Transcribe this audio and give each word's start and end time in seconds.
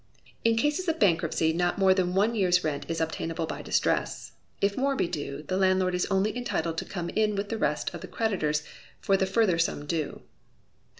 In 0.43 0.57
cases 0.57 0.87
of 0.87 0.97
bankruptcy 0.97 1.53
not 1.53 1.77
more 1.77 1.93
than 1.93 2.15
one 2.15 2.33
year's 2.33 2.63
lent 2.63 2.89
is 2.89 2.99
obtainable 2.99 3.45
by 3.45 3.61
distress; 3.61 4.31
if 4.59 4.75
more 4.75 4.95
be 4.95 5.07
due, 5.07 5.43
the 5.43 5.57
landlord 5.57 5.93
is 5.93 6.07
only 6.07 6.35
entitled 6.35 6.79
to 6.79 6.85
come 6.85 7.09
in 7.09 7.35
with 7.35 7.49
the 7.49 7.57
rest 7.59 7.93
of 7.93 8.01
the 8.01 8.07
creditors 8.07 8.63
for 8.99 9.15
the 9.15 9.27
further 9.27 9.59
sum 9.59 9.85
due. 9.85 10.23